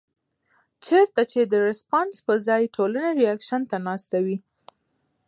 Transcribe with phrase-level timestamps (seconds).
[0.85, 4.37] چرته چې د رسپانس پۀ ځائے ټولنه رېکشن ته ناسته وي